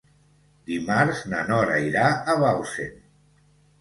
Dimarts 0.69 1.21
na 1.33 1.43
Nora 1.51 1.77
irà 1.91 2.07
a 2.35 2.39
Bausen. 2.45 2.97